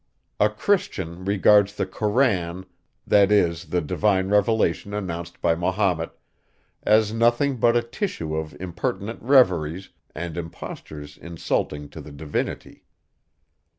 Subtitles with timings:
[0.39, 2.65] A Christian regards the Koran,
[3.05, 6.09] that is, the divine revelation announced by Mahomet,
[6.81, 12.83] as nothing but a tissue of impertinent reveries, and impostures insulting to the divinity.